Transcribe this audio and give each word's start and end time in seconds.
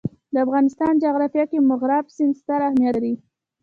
د 0.33 0.35
افغانستان 0.45 0.93
جغرافیه 1.03 1.45
کې 1.51 1.65
مورغاب 1.67 2.05
سیند 2.15 2.33
ستر 2.41 2.59
اهمیت 2.67 2.93
لري. 2.97 3.13